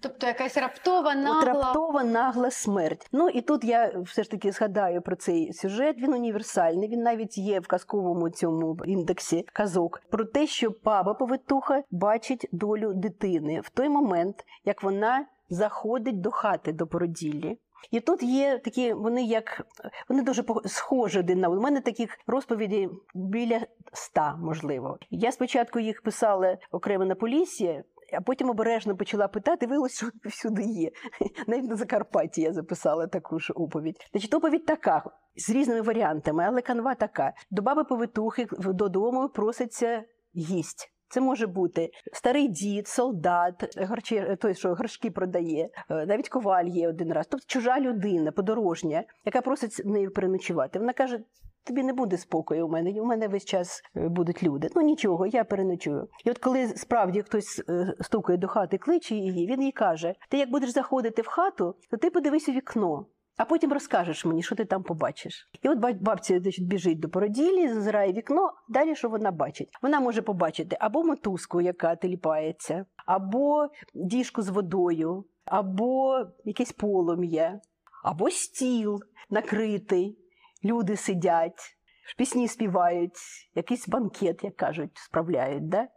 [0.00, 1.44] Тобто якась раптова От нагла.
[1.44, 3.08] раптова нагла смерть.
[3.12, 5.96] Ну і тут я все ж таки згадаю про цей сюжет.
[5.98, 6.88] Він універсальний.
[6.88, 12.92] Він навіть є в казковому цьому індексі казок про те, що баба повитуха бачить долю
[12.94, 17.58] дитини в той момент, як вона заходить до хати до породіллі.
[17.90, 19.66] І тут є такі, вони як
[20.08, 21.48] вони дуже схожі один на.
[21.48, 23.60] У мене таких розповідей біля
[23.92, 24.98] ста, можливо.
[25.10, 30.62] Я спочатку їх писала окремо на полісі, а потім обережно почала питати, виявилося, що всюди
[30.62, 30.90] є.
[31.46, 33.96] Навіть на Закарпатті я записала таку ж оповідь.
[34.12, 35.02] Значить, оповідь така
[35.36, 40.04] з різними варіантами, але канва така: до баби повитухи додому проситься
[40.36, 40.92] гість.
[41.08, 46.88] Це може бути старий дід, солдат, гарче, той, що горшки продає, е, навіть коваль є
[46.88, 47.26] один раз.
[47.30, 50.78] Тобто чужа людина, подорожня, яка просить в неї переночувати.
[50.78, 51.20] Вона каже:
[51.68, 53.00] тобі не буде спокою у мене.
[53.00, 54.68] У мене весь час е, будуть люди.
[54.76, 56.08] Ну нічого, я переночую.
[56.24, 60.38] І от коли справді хтось е, стукає до хати, кличе її, він їй каже: ти
[60.38, 63.06] як будеш заходити в хату, то ти подивись у вікно.
[63.38, 65.50] А потім розкажеш мені, що ти там побачиш.
[65.62, 68.52] І от значить, біжить до породілі, зазирає вікно.
[68.68, 69.68] Далі що вона бачить?
[69.82, 77.60] Вона може побачити або мотузку, яка теліпається, або діжку з водою, або якесь полум'я,
[78.04, 80.18] або стіл накритий.
[80.64, 81.76] Люди сидять,
[82.16, 83.18] пісні співають,
[83.54, 85.68] якийсь банкет, як кажуть, справляють.
[85.68, 85.88] Да?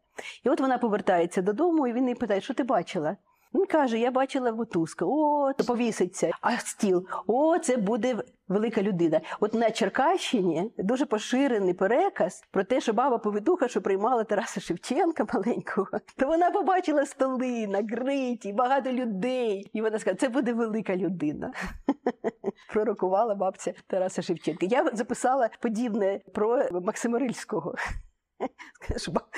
[0.44, 3.18] І от вона повертається додому, і він її питає, що ти бачила?
[3.54, 8.16] Він каже: Я бачила мотузку, о, то повіситься, а стіл, о, це буде
[8.48, 9.22] велика людина.
[9.40, 15.26] От на Черкащині дуже поширений переказ про те, що баба повитуха, що приймала Тараса Шевченка
[15.34, 15.88] маленького,
[16.18, 19.70] то вона побачила столи накриті, багато людей.
[19.74, 21.52] І вона сказала, це буде велика людина.
[22.74, 24.66] Пророкувала бабця Тараса Шевченка.
[24.66, 27.76] Я записала подібне про Максима Рильського.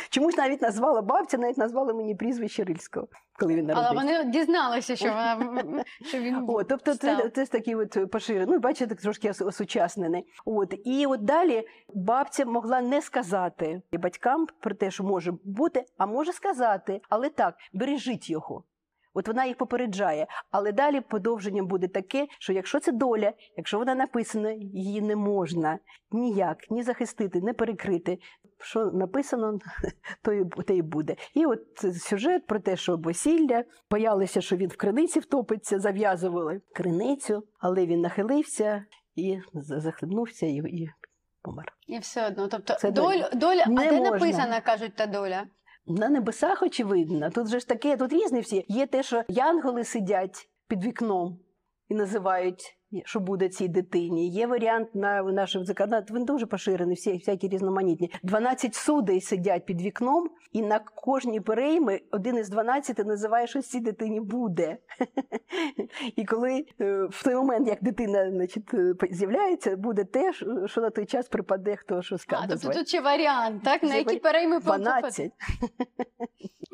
[0.10, 3.08] Чомусь навіть назвала бабця, навіть назвала мені прізвище Рильського,
[3.40, 7.32] коли він Але вони дізналися, що вона що він О, тобто це, став.
[7.32, 10.26] це ж такий от поширений, ну, бачите, трошки ос- осучаснений.
[10.46, 16.06] От, і от далі бабця могла не сказати батькам про те, що може бути, а
[16.06, 18.64] може сказати, але так, бережіть його.
[19.16, 20.28] От вона їх попереджає.
[20.52, 25.80] Але далі подовження буде таке, що якщо це доля, якщо вона написана, її не можна
[26.12, 28.18] ніяк ні захистити, ні перекрити.
[28.64, 29.60] Що написано,
[30.22, 31.16] то те і буде.
[31.34, 31.62] І от
[31.98, 38.02] сюжет про те, що весілля, боялися, що він в криниці втопиться, зав'язували криницю, але він
[38.02, 40.90] нахилився і захлебнувся і, і
[41.42, 41.74] помер.
[41.88, 42.48] І все одно.
[42.48, 44.00] Тобто Це доля, доля а де можна.
[44.00, 45.44] написана, кажуть, та доля?
[45.88, 48.66] На небесах, очевидно, тут же ж таке, тут різні всі.
[48.68, 51.40] Є те, що янголи сидять під вікном
[51.90, 54.30] і називають, що буде цій дитині.
[54.30, 58.12] Є варіант на нашому законодавстві, він дуже поширений, всі всякі різноманітні.
[58.24, 63.80] 12 судей сидять під вікном, і на кожній перейми один із 12 називає, що цій
[63.80, 64.78] дитині буде.
[66.16, 70.90] І коли е, в той момент, як дитина значить, е, з'являється, буде те, що- на
[70.90, 72.48] той час припаде, хто що А, скаже.
[72.50, 73.84] тобто тут ще варіант, так?
[73.84, 75.00] На які перейми попадати?
[75.00, 75.32] 12.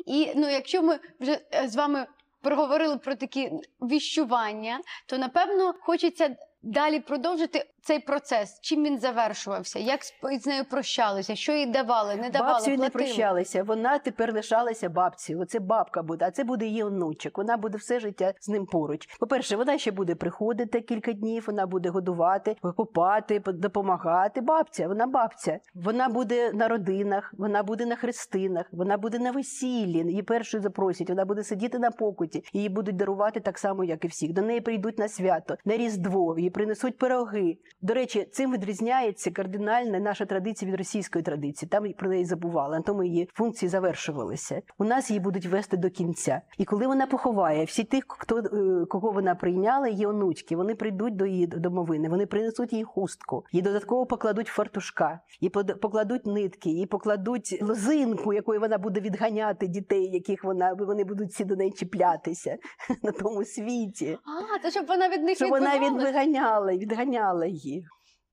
[0.06, 2.06] І ну, якщо ми вже е, з вами
[2.42, 8.58] проговорили про такі віщування, то напевно хочеться далі продовжити цей процес.
[8.60, 9.78] Чим він завершувався?
[9.78, 10.00] Як
[10.40, 11.34] з- нею прощалися?
[11.36, 12.16] Що їй давали?
[12.16, 12.52] Не давали?
[12.52, 13.62] Бабцею не прощалися.
[13.62, 15.40] Вона тепер лишалася бабцею.
[15.40, 17.38] Оце бабка буде, а це буде її онучок.
[17.38, 19.08] Вона буде все життя з ним поруч.
[19.20, 24.40] По-перше, вона ще буде приходити кілька днів, вона буде годувати, купати, допомагати.
[24.40, 25.58] Бабця, вона бабця.
[25.74, 29.98] Вона буде на родинах, вона буде на хрестинах, вона буде на весіллі.
[30.08, 32.44] Її першою запросять, вона буде сидіти на покуті.
[32.52, 34.32] Її будуть дарувати так само, як і всіх.
[34.32, 37.58] До неї прийдуть на свято, на Різдво, принесуть пироги.
[37.82, 41.68] До речі, цим відрізняється кардинально наша традиція від російської традиції.
[41.68, 44.62] Там про неї забували, на тому її функції завершувалися.
[44.78, 46.40] У нас її будуть вести до кінця.
[46.58, 51.16] І коли вона поховає всі тих, хто е, кого вона прийняла, її онучки, вони прийдуть
[51.16, 56.86] до її домовини, вони принесуть їй хустку, їй додатково покладуть фартушка, їй покладуть нитки, їй
[56.86, 62.56] покладуть лозинку, якою вона буде відганяти дітей, яких вона вони будуть всі до неї чіплятися
[63.02, 66.12] на тому світі А, то щоб вона від них що вона відбивалась?
[66.40, 67.86] Відганяла, відганяла її.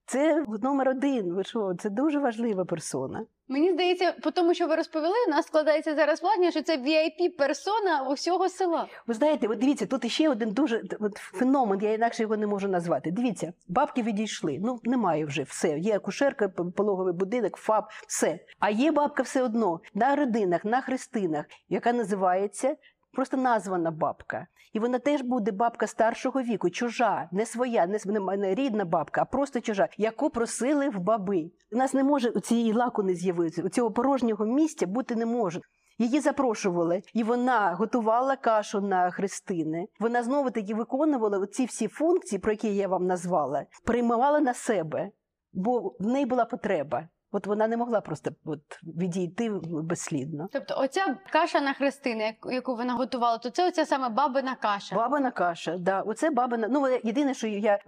[0.05, 1.33] Це номер один.
[1.33, 1.73] Ви що?
[1.79, 3.25] Це дуже важлива персона.
[3.47, 7.29] Мені здається, по тому, що ви розповіли, у нас складається зараз враження, що це vip
[7.37, 8.87] персона усього села.
[9.07, 12.67] Ви знаєте, от дивіться, тут іще один дуже от, феномен, я інакше його не можу
[12.67, 13.11] назвати.
[13.11, 14.59] Дивіться, бабки відійшли.
[14.61, 15.79] Ну немає вже все.
[15.79, 18.39] Є акушерка, пологовий будинок, ФАП, все.
[18.59, 22.75] А є бабка все одно на родинах, на хрестинах, яка називається
[23.17, 24.47] просто названа бабка.
[24.73, 29.25] І вона теж буде бабка старшого віку, чужа, не своя, не, не, рідна бабка, а
[29.25, 31.51] просто чужа, яку просили в баби.
[31.71, 35.61] У нас не може цієї лаку не з'явитися, у цього порожнього місця бути не може.
[35.97, 39.87] Її запрошували, і вона готувала кашу на хрестини.
[39.99, 45.11] Вона знову таки виконувала ці всі функції, про які я вам назвала, приймала на себе,
[45.53, 47.07] бо в неї була потреба.
[47.31, 50.47] От вона не могла просто от, відійти безслідно.
[50.51, 54.95] Тобто, оця каша на хрестини, яку- вона готувала, то це оця саме бабина каша.
[54.95, 56.67] Бабина каша, да, оце бабина.
[56.71, 57.79] Ну е, єдине, що я е,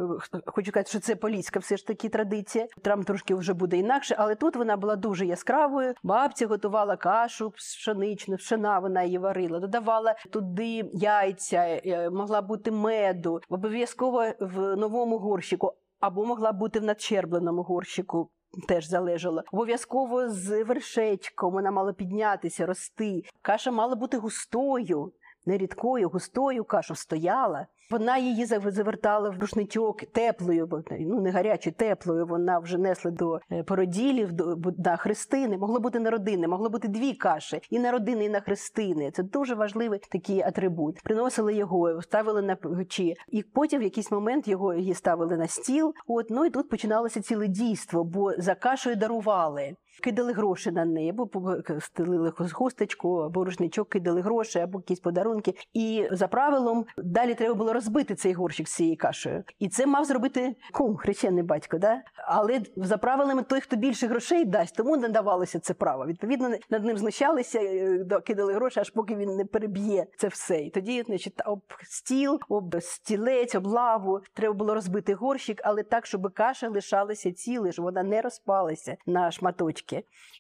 [0.46, 2.68] хочу сказати, що це поліська все ж таки традиція.
[2.82, 5.94] Там трошки вже буде інакше, але тут вона була дуже яскравою.
[6.04, 13.42] Бабця готувала кашу пшеничну, пшена вона її варила, додавала туди яйця, е, могла бути меду,
[13.50, 18.30] обов'язково в новому горщику, або могла бути в надщербленому горщику.
[18.68, 19.44] Теж залежало.
[19.52, 23.24] Обов'язково з вершечком вона мала піднятися, рости.
[23.42, 25.14] Каша мала бути густою,
[25.46, 27.68] не рідкою, густою кашу стояла.
[27.90, 32.26] Вона її завертала в рушничок теплою, бо, ну не гарячою, теплою.
[32.26, 35.58] Вона вже несла до е, породілів, до на хрестини.
[35.58, 39.12] Могло бути на родини, могло бути дві каші і на родини, і на хрестини.
[39.12, 41.02] Це дуже важливий такий атрибут.
[41.04, 45.94] Приносили його, ставили на печі, і потім в якийсь момент його її ставили на стіл.
[46.08, 49.76] От ну і тут починалося ціле дійство, бо за кашею дарували.
[50.00, 55.54] Кидали гроші на неї, або стелили хусточку, або рушничок, кидали гроші, або якісь подарунки.
[55.74, 59.44] І за правилом далі треба було розбити цей горщик з цією кашею.
[59.60, 61.78] І це мав зробити кум, хрещений батько.
[61.78, 62.02] Да?
[62.28, 66.06] Але за правилами той, хто більше грошей дасть, тому не давалося це право.
[66.06, 70.60] Відповідно, над ним знущалися, е, кидали гроші, аж поки він не переб'є це все.
[70.60, 76.06] І тоді, значить, об стіл, об стілець, об лаву треба було розбити горщик, але так,
[76.06, 79.89] щоб каша лишалася цілою, щоб вона не розпалася на шматочки.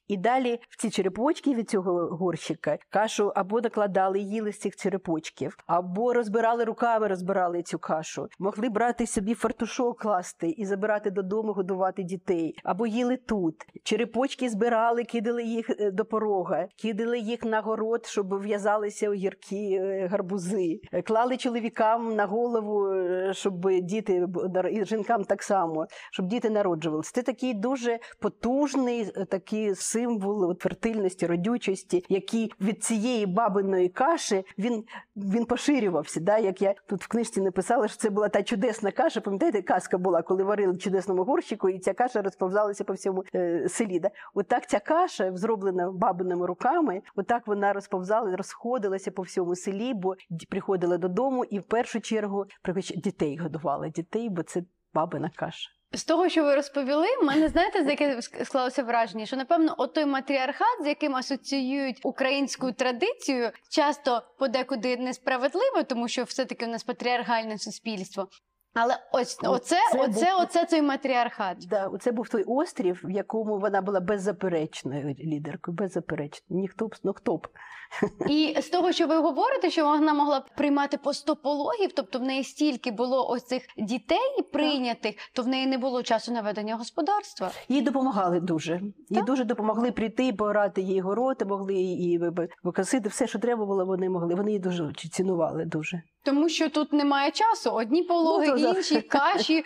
[0.08, 5.58] І далі в ці черепочки від цього горщика кашу або накладали, їли з цих черепочків,
[5.68, 8.28] або розбирали руками, розбирали цю кашу.
[8.40, 13.56] Могли брати собі фартушок класти і забирати додому, годувати дітей, або їли тут.
[13.84, 20.08] Черепочки збирали, кидали їх е, до порога, кидали їх на город, щоб в'язалися огірки, е,
[20.08, 22.88] гарбузи, Е, клали чоловікам на голову,
[23.32, 24.28] щоб діти
[24.72, 27.12] і жінкам так само, щоб діти народжувалися.
[27.14, 34.46] Це такий дуже потужний е, такий символ от, фертильності, родючості, який від цієї бабиної каші
[34.58, 34.84] він,
[35.16, 36.20] він поширювався.
[36.20, 36.38] Да?
[36.38, 39.22] Як я тут в книжці написала, що це була та чудесна каша.
[39.22, 43.70] Пам'ятаєте, казка була, коли варили в чудесному горщику, і ця каша розповзалася по всьому е,
[43.70, 44.00] селі.
[44.00, 44.10] Да?
[44.34, 50.16] Отак ця каша, зроблена бабиними руками, отак вона розповзала, розходилася по всьому селі, бо
[50.50, 52.46] приходила додому і в першу чергу
[52.96, 55.79] дітей годувала дітей, бо це бабина каша.
[55.94, 60.06] З того, що ви розповіли, в мене знаєте, за яке склалося враження, що напевно отой
[60.06, 67.58] матріархат, з яким асоціюють українську традицію, часто подекуди несправедливо, тому що все-таки у нас патріархальне
[67.58, 68.28] суспільство.
[68.74, 71.58] Але ось оце, це оце, був- оце той матріархат.
[71.68, 76.62] Да, це був той острів, в якому вона була беззаперечною лідеркою, беззаперечною.
[76.62, 77.48] Ніхто б, ну хто б.
[78.30, 82.20] І з того, що ви говорите, що вона могла б приймати по 100 пологів, тобто
[82.20, 86.42] в неї стільки було ось цих дітей прийнятих, то в неї не було часу на
[86.42, 87.52] ведення господарства.
[87.70, 88.82] Їй допомагали дуже.
[89.10, 92.20] Їй дуже допомогли прийти, порати її городи, могли і
[92.64, 94.36] викосити все, що треба було, вони могли.
[94.36, 96.02] Вони її дуже цінували дуже.
[96.24, 97.72] Тому що тут немає часу.
[97.72, 99.64] Одні пологи, Ну, інші каші,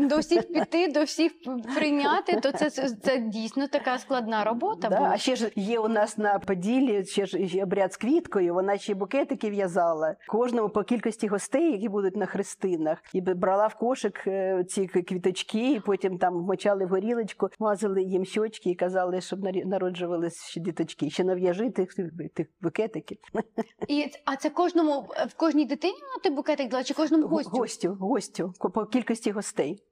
[0.00, 1.32] до всіх піти, до всіх
[1.74, 2.40] прийняти.
[2.40, 4.88] То це, це, дійсно така складна робота.
[4.88, 4.96] Да?
[4.96, 5.10] була.
[5.10, 8.54] А ще ж є у нас на Поділлі ще ж обряд з квіткою.
[8.54, 13.74] Вона ще букетики в'язала кожному по кількості гостей, які будуть на хрестинах, і брала в
[13.74, 19.20] кошик е, ці квіточки, і потім там вмочали в горілочку, мазали їм щочки і казали,
[19.20, 21.10] щоб народжувались ще діточки.
[21.10, 21.94] Ще нав'яжи тих,
[22.34, 23.18] тих букетиків.
[23.88, 27.50] І а це кожному в кожній дитині той букетик дала, чи кожному гостю?
[27.50, 29.82] Гостю, гостю, ко- по кількості гостей.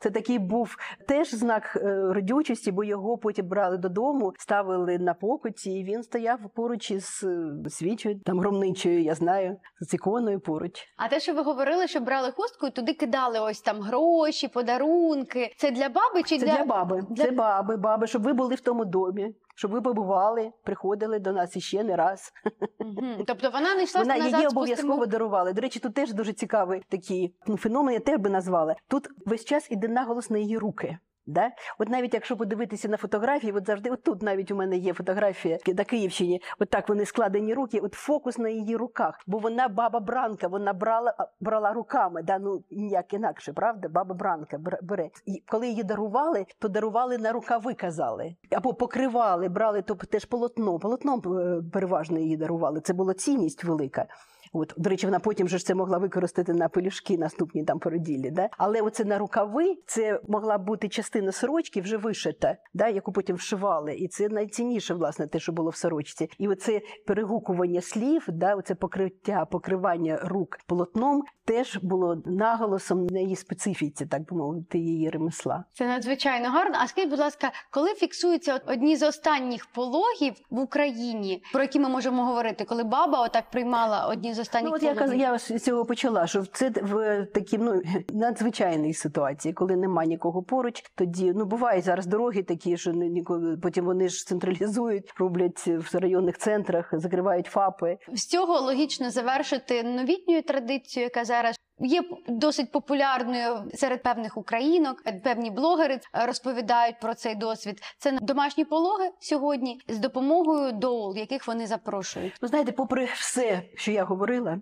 [0.00, 0.76] Це такий був
[1.08, 6.38] теж знак е, родючості, бо його потім брали додому, ставили на покуті, і він стояв
[6.54, 10.72] поруч із е, свічою, там громничою, я знаю, з іконою поруч.
[10.96, 15.54] А те, що ви говорили, що брали хустку і туди кидали ось там гроші, подарунки.
[15.58, 18.54] Це для баби чи Це для, для баби, для- це баби, баби, щоб ви були
[18.54, 22.32] в тому домі, щоб ви побували, приходили до нас іще не раз.
[22.78, 23.24] Мгм.
[23.26, 25.52] Тобто вона не йшла Вона назад її обов'язково дарували.
[25.52, 28.76] До речі, тут теж дуже цікавий такий ну, феномен, я теж би назвала.
[28.88, 30.98] Тут весь час іде наголос на її руки.
[31.30, 31.50] Да?
[31.78, 35.58] От навіть якщо подивитися на фотографії, от завжди, от тут навіть у мене є фотографія
[35.66, 39.20] на Київщині, от так вони складені руки, от фокус на її руках.
[39.26, 42.38] Бо вона баба Бранка, вона брала, брала руками, да?
[42.38, 43.88] ну ніяк інакше, правда?
[43.88, 45.10] Баба Бранка бр- бере.
[45.26, 48.36] І коли її дарували, то дарували на рукави, казали.
[48.52, 50.78] Або покривали, брали то теж полотно.
[50.78, 52.80] Полотном е, переважно її дарували.
[52.80, 54.06] Це була цінність велика.
[54.52, 58.30] От, до речі, вона потім же ж це могла використати на пелюшки наступні там породіллі.
[58.30, 58.48] Да?
[58.58, 62.88] Але оце на рукави це могла бути частина сорочки вже вишита, да?
[62.88, 63.94] яку потім вшивали.
[63.94, 66.30] І це найцінніше, власне, те, що було в сорочці.
[66.38, 68.54] І оце перегукування слів, да?
[68.54, 75.10] оце покриття, покривання рук полотном теж було наголосом на її специфіці, так би мовити, її
[75.10, 75.64] ремесла.
[75.72, 76.76] Це надзвичайно гарно.
[76.80, 81.88] А скажіть, будь ласка, коли фіксуються одні з останніх пологів в Україні, про які ми
[81.88, 85.84] можемо говорити, коли баба отак приймала одні з останніх Ну, от я, я з цього
[85.84, 91.84] почала, що це в такій ну, надзвичайній ситуації, коли нема нікого поруч, тоді ну бувають
[91.84, 97.46] зараз дороги такі, що ні- ніколи потім вони ж централізують, роблять в районних центрах, закривають
[97.46, 97.98] ФАПи.
[98.12, 105.02] З цього логічно завершити новітньою традицією, яка зараз є досить популярною серед певних українок.
[105.24, 107.82] Певні блогери е, розповідають про цей досвід.
[107.98, 112.32] Це домашні пологи сьогодні з допомогою доул, яких вони запрошують.
[112.42, 114.58] Ви знаєте, попри все, що я говорила,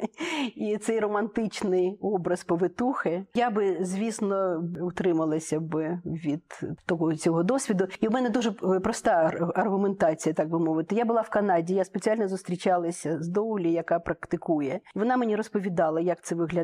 [0.56, 7.86] і цей романтичний образ повитухи, я би, звісно, утрималася б від того цього досвіду.
[8.00, 10.94] І в мене дуже е, проста аргументація, так би мовити.
[10.94, 14.80] Я була в Канаді, я спеціально зустрічалася з Доулі, яка практикує.
[14.94, 16.59] Вона мені розповідала, як це виглядає.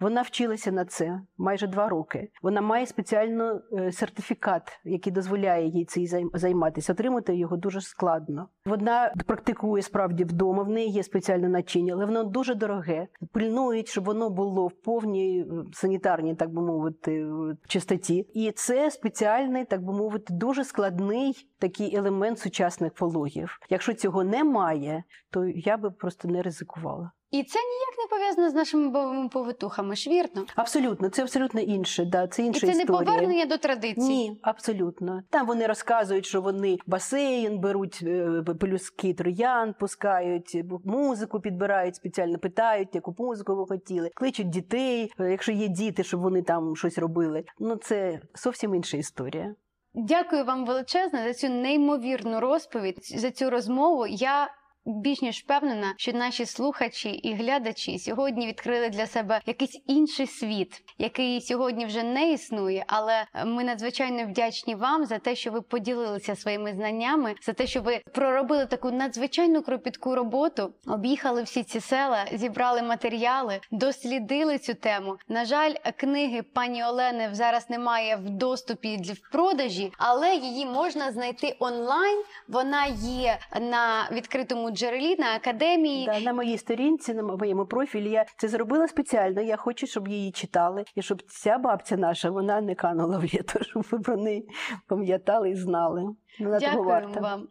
[0.00, 2.30] Вона вчилася на це майже два роки.
[2.42, 6.92] Вона має спеціально е, сертифікат, який дозволяє їй цим займ- займатися.
[6.92, 8.48] Отримати його дуже складно.
[8.64, 10.62] Вона практикує справді вдома.
[10.62, 13.06] В неї є спеціальне начиння, але воно дуже дороге.
[13.32, 18.26] Пильнують, щоб воно було в повній е, санітарній, так би мовити, е, чистоті.
[18.34, 23.58] І це спеціальний, так би мовити, дуже складний такий елемент сучасних пологів.
[23.70, 27.10] Якщо цього немає, то я би просто не ризикувала.
[27.32, 30.44] І це ніяк не пов'язано з нашими бойовими повитухами, ж вірно?
[30.54, 32.04] Абсолютно, це абсолютно інше.
[32.04, 34.00] Да, це І інша це не повернення до традицій.
[34.00, 35.22] Ні, абсолютно.
[35.30, 42.38] Там вони розказують, що вони басейн беруть е, пелюски троян, пускають, е, музику підбирають, спеціально
[42.38, 46.98] питають, яку музику ви хотіли, кличуть дітей, е, якщо є діти, щоб вони там щось
[46.98, 47.44] робили.
[47.58, 49.54] Ну це зовсім інша історія.
[49.94, 54.06] Дякую вам величезне за цю неймовірну розповідь, за цю розмову.
[54.06, 54.48] Я
[54.84, 60.82] більш ніж впевнена, що наші слухачі і глядачі сьогодні відкрили для себе якийсь інший світ,
[60.98, 62.84] який сьогодні вже не існує.
[62.86, 67.82] Але ми надзвичайно вдячні вам за те, що ви поділилися своїми знаннями, за те, що
[67.82, 75.16] ви проробили таку надзвичайно кропітку роботу, об'їхали всі ці села, зібрали матеріали, дослідили цю тему.
[75.28, 81.56] На жаль, книги пані Олени зараз немає в доступі в продажі, але її можна знайти
[81.58, 82.22] онлайн.
[82.48, 86.06] Вона є на відкритому джерелі на академії.
[86.06, 89.40] Да, на моїй сторінці, на моєму профілі, я це зробила спеціально.
[89.40, 93.58] Я хочу, щоб її читали, і щоб ця бабця наша вона не канула в літо,
[93.64, 94.48] щоб ви про неї
[94.86, 96.02] пам'ятали і знали.
[96.40, 97.20] Вона того Дякуємо варта.
[97.20, 97.48] вам.